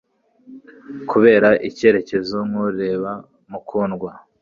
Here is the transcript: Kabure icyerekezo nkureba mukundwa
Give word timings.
Kabure 1.09 1.51
icyerekezo 1.69 2.37
nkureba 2.47 3.11
mukundwa 3.51 4.11